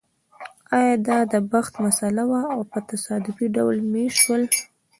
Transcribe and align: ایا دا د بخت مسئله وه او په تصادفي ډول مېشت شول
ایا 0.77 0.95
دا 1.07 1.17
د 1.33 1.35
بخت 1.51 1.73
مسئله 1.85 2.23
وه 2.29 2.43
او 2.53 2.59
په 2.71 2.77
تصادفي 2.89 3.45
ډول 3.55 3.77
مېشت 3.91 4.17
شول 4.23 4.43